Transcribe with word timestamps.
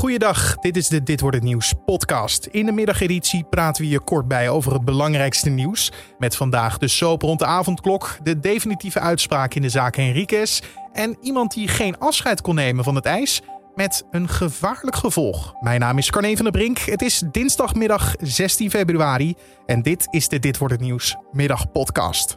Goeiedag, 0.00 0.56
dit 0.56 0.76
is 0.76 0.88
de 0.88 1.02
Dit 1.02 1.20
wordt 1.20 1.36
het 1.36 1.44
nieuws 1.44 1.74
podcast. 1.84 2.46
In 2.46 2.66
de 2.66 2.72
middageditie 2.72 3.44
praten 3.44 3.82
we 3.82 3.88
je 3.88 4.00
kort 4.00 4.28
bij 4.28 4.48
over 4.48 4.72
het 4.72 4.84
belangrijkste 4.84 5.50
nieuws. 5.50 5.92
Met 6.18 6.36
vandaag 6.36 6.78
de 6.78 6.88
soap 6.88 7.22
rond 7.22 7.38
de 7.38 7.44
avondklok, 7.44 8.18
de 8.22 8.38
definitieve 8.38 9.00
uitspraak 9.00 9.54
in 9.54 9.62
de 9.62 9.68
zaak 9.68 9.96
Henriquez 9.96 10.60
en 10.92 11.16
iemand 11.20 11.54
die 11.54 11.68
geen 11.68 11.98
afscheid 11.98 12.40
kon 12.40 12.54
nemen 12.54 12.84
van 12.84 12.94
het 12.94 13.04
ijs 13.04 13.42
met 13.74 14.04
een 14.10 14.28
gevaarlijk 14.28 14.96
gevolg. 14.96 15.54
Mijn 15.60 15.80
naam 15.80 15.98
is 15.98 16.10
Carne 16.10 16.36
van 16.36 16.44
der 16.44 16.52
Brink. 16.52 16.78
Het 16.78 17.02
is 17.02 17.22
dinsdagmiddag 17.30 18.14
16 18.20 18.70
februari 18.70 19.34
en 19.66 19.82
dit 19.82 20.06
is 20.10 20.28
de 20.28 20.38
Dit 20.38 20.58
wordt 20.58 20.74
het 20.74 20.82
nieuws 20.82 21.16
middagpodcast. 21.32 22.34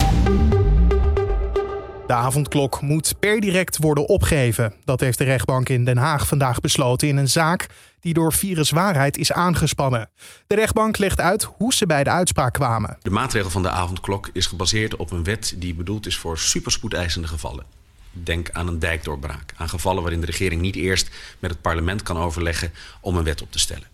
De 2.08 2.14
avondklok 2.14 2.82
moet 2.82 3.14
per 3.20 3.40
direct 3.40 3.78
worden 3.78 4.08
opgeheven. 4.08 4.74
Dat 4.86 5.00
heeft 5.00 5.18
de 5.18 5.24
rechtbank 5.24 5.70
in 5.70 5.86
Den 5.86 5.98
Haag 5.98 6.28
vandaag 6.28 6.60
besloten 6.60 7.08
in 7.08 7.18
een 7.18 7.30
zaak 7.30 7.68
die 8.00 8.14
door 8.14 8.34
viruswaarheid 8.34 9.18
is 9.18 9.32
aangespannen. 9.32 10.10
De 10.48 10.56
rechtbank 10.56 10.98
legt 10.98 11.20
uit 11.20 11.44
hoe 11.44 11.74
ze 11.74 11.86
bij 11.86 12.04
de 12.04 12.10
uitspraak 12.10 12.54
kwamen. 12.54 12.98
De 13.02 13.10
maatregel 13.10 13.50
van 13.50 13.62
de 13.62 13.70
avondklok 13.70 14.30
is 14.34 14.46
gebaseerd 14.46 14.96
op 14.96 15.12
een 15.12 15.24
wet 15.24 15.54
die 15.58 15.74
bedoeld 15.74 16.06
is 16.06 16.18
voor 16.18 16.38
superspoedeisende 16.38 17.28
gevallen. 17.28 17.66
Denk 18.12 18.52
aan 18.52 18.68
een 18.68 18.80
dijkdoorbraak, 18.80 19.54
aan 19.58 19.70
gevallen 19.70 20.02
waarin 20.02 20.20
de 20.20 20.26
regering 20.26 20.62
niet 20.62 20.76
eerst 20.76 21.10
met 21.40 21.52
het 21.52 21.62
parlement 21.62 22.04
kan 22.04 22.18
overleggen 22.18 22.72
om 23.02 23.18
een 23.18 23.24
wet 23.24 23.42
op 23.42 23.52
te 23.52 23.60
stellen. 23.60 23.88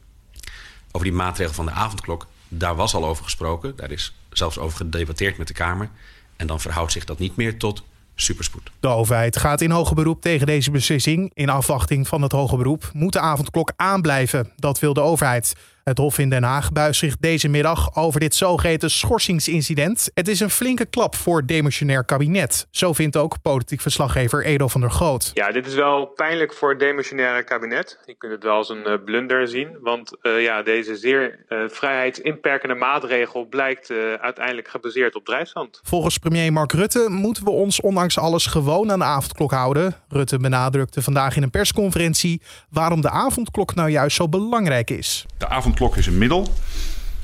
Over 0.91 1.07
die 1.07 1.15
maatregel 1.15 1.53
van 1.53 1.65
de 1.65 1.71
avondklok, 1.71 2.27
daar 2.47 2.75
was 2.75 2.93
al 2.93 3.05
over 3.05 3.23
gesproken, 3.23 3.75
daar 3.75 3.91
is 3.91 4.15
zelfs 4.31 4.57
over 4.57 4.77
gedebatteerd 4.77 5.37
met 5.37 5.47
de 5.47 5.53
Kamer. 5.53 5.89
En 6.35 6.47
dan 6.47 6.59
verhoudt 6.59 6.91
zich 6.91 7.05
dat 7.05 7.19
niet 7.19 7.35
meer 7.35 7.57
tot 7.57 7.83
superspoed. 8.21 8.71
De 8.79 8.87
overheid 8.87 9.37
gaat 9.37 9.61
in 9.61 9.71
hoger 9.71 9.95
beroep 9.95 10.21
tegen 10.21 10.47
deze 10.47 10.71
beslissing. 10.71 11.31
In 11.33 11.49
afwachting 11.49 12.07
van 12.07 12.21
het 12.21 12.31
hoger 12.31 12.57
beroep 12.57 12.89
moet 12.93 13.13
de 13.13 13.19
avondklok 13.19 13.73
aanblijven. 13.75 14.51
Dat 14.55 14.79
wil 14.79 14.93
de 14.93 15.01
overheid. 15.01 15.55
Het 15.89 15.97
Hof 15.97 16.17
in 16.17 16.29
Den 16.29 16.43
Haag 16.43 16.71
buigt 16.71 16.97
zich 16.97 17.17
deze 17.17 17.47
middag 17.47 17.95
over 17.95 18.19
dit 18.19 18.35
zogeheten 18.35 18.91
schorsingsincident. 18.91 20.11
Het 20.13 20.27
is 20.27 20.39
een 20.39 20.49
flinke 20.49 20.85
klap 20.85 21.15
voor 21.15 21.37
het 21.37 21.47
demissionair 21.47 22.05
kabinet. 22.05 22.67
Zo 22.71 22.93
vindt 22.93 23.17
ook 23.17 23.41
politiek 23.41 23.81
verslaggever 23.81 24.45
Edo 24.45 24.67
van 24.67 24.81
der 24.81 24.91
Groot. 24.91 25.31
Ja, 25.33 25.51
dit 25.51 25.67
is 25.67 25.73
wel 25.73 26.05
pijnlijk 26.05 26.53
voor 26.53 26.69
het 26.69 26.79
demissionaire 26.79 27.43
kabinet. 27.43 27.99
Je 28.05 28.15
kunt 28.17 28.31
het 28.31 28.43
wel 28.43 28.55
als 28.55 28.69
een 28.69 28.87
uh, 28.87 28.93
blunder 29.05 29.47
zien. 29.47 29.77
Want 29.81 30.17
uh, 30.21 30.43
ja, 30.43 30.61
deze 30.61 30.95
zeer 30.95 31.45
uh, 31.49 31.59
vrijheidsinperkende 31.67 32.75
maatregel 32.75 33.45
blijkt 33.45 33.91
uiteindelijk 34.21 34.67
gebaseerd 34.67 35.15
op 35.15 35.25
drijfzand. 35.25 35.79
Volgens 35.83 36.17
premier 36.17 36.53
Mark 36.53 36.71
Rutte 36.71 37.05
moeten 37.09 37.43
we 37.43 37.49
ons 37.49 37.81
ondanks 37.81 38.17
alles 38.17 38.45
gewoon 38.45 38.91
aan 38.91 38.99
de 38.99 39.05
avondklok 39.05 39.51
houden. 39.51 39.95
Rutte 40.09 40.37
benadrukte 40.37 41.01
vandaag 41.01 41.35
in 41.35 41.43
een 41.43 41.49
persconferentie 41.49 42.41
waarom 42.69 43.01
de 43.01 43.09
avondklok 43.09 43.75
nou 43.75 43.89
juist 43.89 44.15
zo 44.15 44.29
belangrijk 44.29 44.89
is. 44.89 45.25
De 45.37 45.47
avondklok 45.47 45.77
avondklok 45.79 46.05
is 46.05 46.13
een 46.13 46.17
middel. 46.17 46.47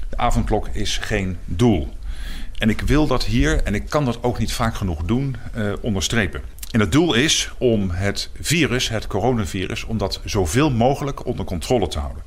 De 0.09 0.17
avondklok 0.17 0.67
is 0.67 0.97
geen 0.97 1.37
doel. 1.45 1.89
En 2.57 2.69
ik 2.69 2.81
wil 2.81 3.07
dat 3.07 3.23
hier, 3.23 3.63
en 3.63 3.75
ik 3.75 3.89
kan 3.89 4.05
dat 4.05 4.23
ook 4.23 4.39
niet 4.39 4.53
vaak 4.53 4.75
genoeg 4.75 5.03
doen, 5.03 5.35
uh, 5.55 5.73
onderstrepen. 5.81 6.41
En 6.71 6.79
het 6.79 6.91
doel 6.91 7.13
is 7.13 7.51
om 7.57 7.89
het 7.89 8.29
virus, 8.41 8.89
het 8.89 9.07
coronavirus, 9.07 9.83
om 9.83 9.97
dat 9.97 10.21
zoveel 10.25 10.71
mogelijk 10.71 11.25
onder 11.25 11.45
controle 11.45 11.87
te 11.87 11.99
houden. 11.99 12.23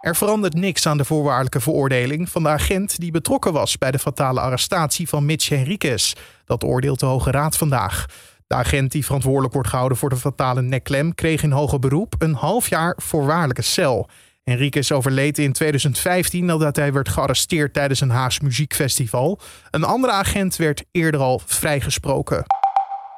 Er 0.00 0.16
verandert 0.16 0.54
niks 0.54 0.86
aan 0.86 0.96
de 0.96 1.04
voorwaardelijke 1.04 1.60
veroordeling 1.60 2.28
van 2.28 2.42
de 2.42 2.48
agent 2.48 2.98
die 3.00 3.10
betrokken 3.10 3.52
was 3.52 3.78
bij 3.78 3.90
de 3.90 3.98
fatale 3.98 4.40
arrestatie 4.40 5.08
van 5.08 5.24
Mitch 5.26 5.48
Henriquez. 5.48 6.12
Dat 6.44 6.64
oordeelt 6.64 7.00
de 7.00 7.06
Hoge 7.06 7.30
Raad 7.30 7.56
vandaag. 7.56 8.06
De 8.46 8.54
agent 8.54 8.92
die 8.92 9.04
verantwoordelijk 9.04 9.52
wordt 9.54 9.68
gehouden 9.68 9.98
voor 9.98 10.08
de 10.08 10.16
fatale 10.16 10.62
nekklem 10.62 11.14
kreeg 11.14 11.42
in 11.42 11.50
hoger 11.50 11.78
beroep 11.78 12.14
een 12.18 12.34
half 12.34 12.68
jaar 12.68 12.96
voorwaardelijke 12.96 13.62
cel. 13.62 14.08
Enriquez 14.44 14.90
overleed 14.90 15.38
in 15.38 15.52
2015 15.52 16.44
nadat 16.44 16.76
hij 16.76 16.92
werd 16.92 17.08
gearresteerd 17.08 17.72
tijdens 17.72 18.00
een 18.00 18.10
Haags 18.10 18.40
muziekfestival. 18.40 19.40
Een 19.70 19.84
andere 19.84 20.12
agent 20.12 20.56
werd 20.56 20.84
eerder 20.90 21.20
al 21.20 21.42
vrijgesproken. 21.46 22.44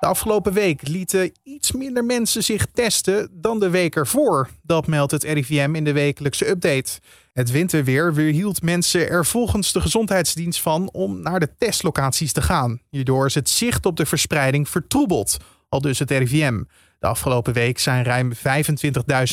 De 0.01 0.07
afgelopen 0.07 0.53
week 0.53 0.89
lieten 0.89 1.33
iets 1.43 1.73
minder 1.73 2.05
mensen 2.05 2.45
zich 2.45 2.67
testen 2.73 3.29
dan 3.33 3.61
de 3.61 3.71
week 3.71 3.97
ervoor. 3.97 4.49
Dat 4.63 4.87
meldt 4.87 5.13
het 5.13 5.23
RIVM 5.23 5.75
in 5.75 5.85
de 5.85 5.93
wekelijkse 5.93 6.49
update. 6.49 7.01
Het 7.33 7.51
winterweer 7.51 8.15
weerhield 8.15 8.63
mensen 8.63 9.09
er 9.09 9.27
volgens 9.27 9.73
de 9.73 9.81
gezondheidsdienst 9.81 10.61
van 10.61 10.89
om 10.93 11.23
naar 11.23 11.41
de 11.41 11.55
testlocaties 11.59 12.33
te 12.33 12.43
gaan. 12.43 12.81
Hierdoor 12.91 13.27
is 13.27 13.35
het 13.35 13.49
zicht 13.49 13.87
op 13.87 13.97
de 13.97 14.07
verspreiding 14.07 14.69
vertroebeld, 14.69 15.37
al 15.69 15.81
dus 15.81 15.99
het 15.99 16.11
RIVM. 16.11 16.63
De 17.05 17.11
afgelopen 17.11 17.53
week 17.53 17.79
zijn 17.79 18.05
ruim 18.05 18.33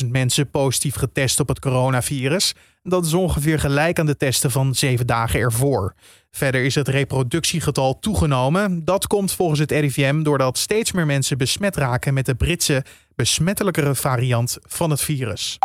25.000 0.04 0.08
mensen 0.08 0.50
positief 0.50 0.96
getest 0.96 1.40
op 1.40 1.48
het 1.48 1.60
coronavirus. 1.60 2.54
Dat 2.84 3.06
is 3.06 3.14
ongeveer 3.14 3.60
gelijk 3.60 4.00
aan 4.00 4.06
de 4.06 4.18
testen 4.18 4.52
van 4.52 4.76
zeven 4.76 5.08
dagen 5.08 5.40
ervoor. 5.40 5.96
Verder 6.32 6.64
is 6.64 6.76
het 6.76 6.88
reproductiegetal 6.88 8.00
toegenomen. 8.00 8.86
Dat 8.86 9.08
komt 9.08 9.32
volgens 9.32 9.60
het 9.60 9.72
RIVM 9.72 10.24
doordat 10.24 10.58
steeds 10.58 10.92
meer 10.92 11.06
mensen 11.06 11.38
besmet 11.38 11.76
raken 11.76 12.14
met 12.14 12.26
de 12.26 12.36
Britse 12.36 12.86
besmettelijkere 13.16 13.96
variant 13.96 14.58
van 14.62 14.90
het 14.90 15.02
virus. 15.02 15.58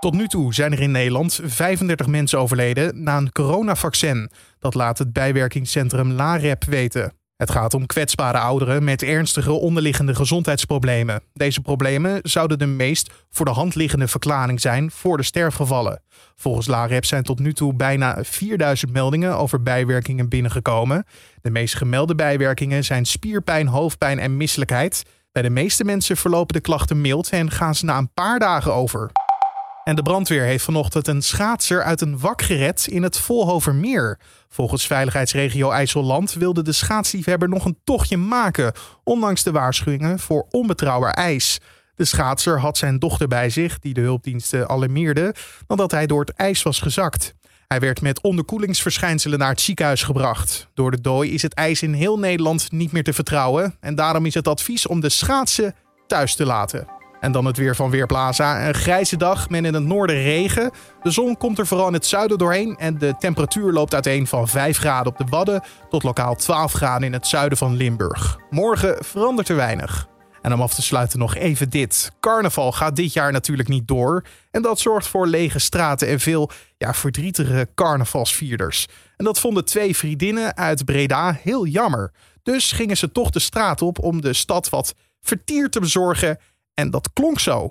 Tot 0.00 0.14
nu 0.14 0.26
toe 0.26 0.54
zijn 0.54 0.72
er 0.72 0.80
in 0.80 0.90
Nederland 0.90 1.40
35 1.44 2.06
mensen 2.06 2.38
overleden 2.38 3.02
na 3.02 3.16
een 3.16 3.32
coronavaccin. 3.32 4.30
Dat 4.58 4.74
laat 4.74 4.98
het 4.98 5.12
bijwerkingscentrum 5.12 6.12
LAREP 6.12 6.64
weten. 6.64 7.12
Het 7.36 7.50
gaat 7.50 7.74
om 7.74 7.86
kwetsbare 7.86 8.38
ouderen 8.38 8.84
met 8.84 9.02
ernstige 9.02 9.52
onderliggende 9.52 10.14
gezondheidsproblemen. 10.14 11.22
Deze 11.32 11.60
problemen 11.60 12.20
zouden 12.22 12.58
de 12.58 12.66
meest 12.66 13.12
voor 13.30 13.46
de 13.46 13.52
hand 13.52 13.74
liggende 13.74 14.08
verklaring 14.08 14.60
zijn 14.60 14.90
voor 14.90 15.16
de 15.16 15.22
sterfgevallen. 15.22 16.02
Volgens 16.34 16.66
LAREP 16.66 17.04
zijn 17.04 17.22
tot 17.22 17.38
nu 17.38 17.52
toe 17.52 17.74
bijna 17.74 18.24
4000 18.24 18.92
meldingen 18.92 19.36
over 19.36 19.62
bijwerkingen 19.62 20.28
binnengekomen. 20.28 21.06
De 21.42 21.50
meest 21.50 21.74
gemelde 21.74 22.14
bijwerkingen 22.14 22.84
zijn 22.84 23.04
spierpijn, 23.04 23.66
hoofdpijn 23.66 24.18
en 24.18 24.36
misselijkheid. 24.36 25.02
Bij 25.32 25.42
de 25.42 25.50
meeste 25.50 25.84
mensen 25.84 26.16
verlopen 26.16 26.54
de 26.54 26.60
klachten 26.60 27.00
mild 27.00 27.30
en 27.30 27.50
gaan 27.50 27.74
ze 27.74 27.84
na 27.84 27.98
een 27.98 28.12
paar 28.14 28.38
dagen 28.38 28.74
over. 28.74 29.10
En 29.86 29.96
de 29.96 30.02
brandweer 30.02 30.42
heeft 30.42 30.64
vanochtend 30.64 31.08
een 31.08 31.22
schaatser 31.22 31.82
uit 31.82 32.00
een 32.00 32.18
wak 32.18 32.42
gered 32.42 32.86
in 32.86 33.02
het 33.02 33.18
Volhovermeer. 33.18 34.18
Volgens 34.48 34.86
veiligheidsregio 34.86 35.70
IJsselland 35.70 36.32
wilde 36.32 36.62
de 36.62 36.72
schaatsliefhebber 36.72 37.48
nog 37.48 37.64
een 37.64 37.78
tochtje 37.84 38.16
maken, 38.16 38.72
ondanks 39.04 39.42
de 39.42 39.50
waarschuwingen 39.50 40.18
voor 40.18 40.46
onbetrouwbaar 40.50 41.12
ijs. 41.12 41.58
De 41.94 42.04
schaatser 42.04 42.60
had 42.60 42.78
zijn 42.78 42.98
dochter 42.98 43.28
bij 43.28 43.50
zich, 43.50 43.78
die 43.78 43.94
de 43.94 44.00
hulpdiensten 44.00 44.68
alarmeerde, 44.68 45.34
nadat 45.66 45.90
hij 45.90 46.06
door 46.06 46.20
het 46.20 46.34
ijs 46.34 46.62
was 46.62 46.80
gezakt. 46.80 47.34
Hij 47.68 47.80
werd 47.80 48.00
met 48.00 48.20
onderkoelingsverschijnselen 48.20 49.38
naar 49.38 49.50
het 49.50 49.60
ziekenhuis 49.60 50.02
gebracht. 50.02 50.68
Door 50.74 50.90
de 50.90 51.00
dooi 51.00 51.32
is 51.32 51.42
het 51.42 51.54
ijs 51.54 51.82
in 51.82 51.92
heel 51.92 52.18
Nederland 52.18 52.72
niet 52.72 52.92
meer 52.92 53.04
te 53.04 53.12
vertrouwen 53.12 53.76
en 53.80 53.94
daarom 53.94 54.26
is 54.26 54.34
het 54.34 54.48
advies 54.48 54.86
om 54.86 55.00
de 55.00 55.08
schaatsen 55.08 55.74
thuis 56.06 56.34
te 56.34 56.44
laten. 56.44 56.95
En 57.20 57.32
dan 57.32 57.44
het 57.44 57.56
weer 57.56 57.76
van 57.76 57.90
Weerplaza. 57.90 58.68
Een 58.68 58.74
grijze 58.74 59.16
dag 59.16 59.48
met 59.48 59.64
in 59.64 59.74
het 59.74 59.82
noorden 59.82 60.22
regen. 60.22 60.70
De 61.02 61.10
zon 61.10 61.36
komt 61.36 61.58
er 61.58 61.66
vooral 61.66 61.86
in 61.86 61.92
het 61.92 62.06
zuiden 62.06 62.38
doorheen. 62.38 62.76
En 62.76 62.98
de 62.98 63.14
temperatuur 63.18 63.72
loopt 63.72 63.94
uiteen 63.94 64.26
van 64.26 64.48
5 64.48 64.78
graden 64.78 65.12
op 65.12 65.18
de 65.18 65.24
Wadden 65.28 65.62
tot 65.88 66.02
lokaal 66.02 66.34
12 66.34 66.72
graden 66.72 67.06
in 67.06 67.12
het 67.12 67.26
zuiden 67.26 67.58
van 67.58 67.76
Limburg. 67.76 68.38
Morgen 68.50 69.04
verandert 69.04 69.48
er 69.48 69.56
weinig. 69.56 70.08
En 70.42 70.52
om 70.52 70.60
af 70.62 70.74
te 70.74 70.82
sluiten 70.82 71.18
nog 71.18 71.34
even 71.34 71.70
dit. 71.70 72.12
Carnaval 72.20 72.72
gaat 72.72 72.96
dit 72.96 73.12
jaar 73.12 73.32
natuurlijk 73.32 73.68
niet 73.68 73.88
door. 73.88 74.24
En 74.50 74.62
dat 74.62 74.78
zorgt 74.78 75.06
voor 75.06 75.26
lege 75.26 75.58
straten 75.58 76.08
en 76.08 76.20
veel 76.20 76.50
ja, 76.76 76.94
verdrietige 76.94 77.68
carnavalsvierders. 77.74 78.86
En 79.16 79.24
dat 79.24 79.40
vonden 79.40 79.64
twee 79.64 79.96
vriendinnen 79.96 80.56
uit 80.56 80.84
Breda 80.84 81.38
heel 81.42 81.66
jammer. 81.66 82.12
Dus 82.42 82.72
gingen 82.72 82.96
ze 82.96 83.12
toch 83.12 83.30
de 83.30 83.38
straat 83.38 83.82
op 83.82 84.02
om 84.02 84.20
de 84.20 84.32
stad 84.32 84.68
wat 84.68 84.94
vertier 85.20 85.70
te 85.70 85.80
bezorgen 85.80 86.38
en 86.80 86.90
dat 86.90 87.12
klonk 87.12 87.40
zo. 87.40 87.70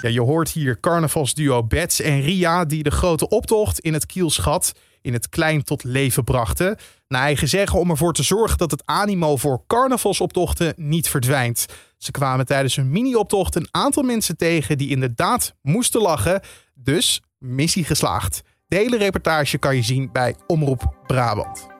Ja, 0.00 0.10
je 0.10 0.20
hoort 0.20 0.50
hier 0.50 0.80
carnavalsduo 0.80 1.64
Bets 1.64 2.00
en 2.00 2.20
Ria 2.20 2.64
die 2.64 2.82
de 2.82 2.90
grote 2.90 3.28
optocht 3.28 3.78
in 3.78 3.92
het 3.92 4.06
Kielschat 4.06 4.72
in 5.04 5.12
het 5.12 5.28
klein 5.28 5.64
tot 5.64 5.84
leven 5.84 6.24
brachten. 6.24 6.76
Naar 7.08 7.22
eigen 7.22 7.48
zeggen 7.48 7.78
om 7.78 7.90
ervoor 7.90 8.12
te 8.12 8.22
zorgen 8.22 8.58
dat 8.58 8.70
het 8.70 8.82
animo 8.84 9.36
voor 9.36 9.64
carnavalsoptochten 9.66 10.74
niet 10.76 11.08
verdwijnt. 11.08 11.66
Ze 11.98 12.10
kwamen 12.10 12.46
tijdens 12.46 12.76
hun 12.76 12.90
mini-optocht 12.90 13.54
een 13.54 13.68
aantal 13.70 14.02
mensen 14.02 14.36
tegen 14.36 14.78
die 14.78 14.88
inderdaad 14.88 15.54
moesten 15.62 16.00
lachen. 16.00 16.40
Dus 16.74 17.22
missie 17.38 17.84
geslaagd. 17.84 18.42
De 18.66 18.76
hele 18.76 18.96
reportage 18.96 19.58
kan 19.58 19.76
je 19.76 19.82
zien 19.82 20.12
bij 20.12 20.36
Omroep 20.46 20.94
Brabant. 21.06 21.73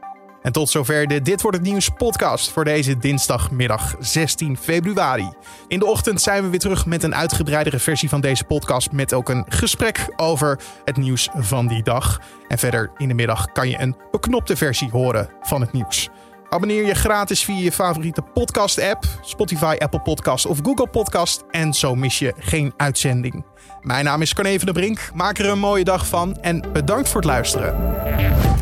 En 0.45 0.53
tot 0.53 0.71
zover 0.71 1.07
de 1.07 1.23
Dit 1.23 1.43
wordt 1.43 1.57
het 1.57 1.67
nieuws 1.67 1.89
podcast 1.89 2.51
voor 2.51 2.65
deze 2.65 2.99
dinsdagmiddag 2.99 3.95
16 3.99 4.57
februari. 4.57 5.29
In 5.69 5.79
de 5.79 5.87
ochtend 5.87 6.21
zijn 6.21 6.43
we 6.43 6.49
weer 6.49 6.59
terug 6.59 6.87
met 6.87 7.03
een 7.03 7.15
uitgebreidere 7.15 7.79
versie 7.79 8.09
van 8.09 8.21
deze 8.21 8.45
podcast 8.45 8.93
met 8.93 9.15
ook 9.15 9.29
een 9.29 9.45
gesprek 9.49 10.09
over 10.17 10.61
het 10.85 10.97
nieuws 10.97 11.29
van 11.35 11.67
die 11.67 11.83
dag. 11.83 12.21
En 12.49 12.59
verder 12.59 12.91
in 12.97 13.09
de 13.09 13.15
middag 13.15 13.53
kan 13.53 13.69
je 13.69 13.81
een 13.81 13.97
beknopte 14.11 14.57
versie 14.57 14.91
horen 14.91 15.29
van 15.41 15.61
het 15.61 15.73
nieuws. 15.73 16.09
Abonneer 16.49 16.87
je 16.87 16.95
gratis 16.95 17.45
via 17.45 17.61
je 17.61 17.73
favoriete 17.73 18.23
podcast-app, 18.23 19.05
Spotify, 19.21 19.77
Apple 19.79 20.01
Podcast 20.01 20.47
of 20.47 20.59
Google 20.63 20.89
Podcast. 20.89 21.45
En 21.51 21.75
zo 21.75 21.95
mis 21.95 22.19
je 22.19 22.35
geen 22.39 22.73
uitzending. 22.77 23.45
Mijn 23.81 24.05
naam 24.05 24.23
is 24.23 24.35
Carne 24.35 24.57
van 24.57 24.65
der 24.65 24.75
Brink. 24.75 25.11
Maak 25.15 25.39
er 25.39 25.49
een 25.49 25.59
mooie 25.59 25.85
dag 25.85 26.07
van 26.07 26.37
en 26.41 26.73
bedankt 26.73 27.09
voor 27.09 27.21
het 27.21 27.31
luisteren. 27.31 28.54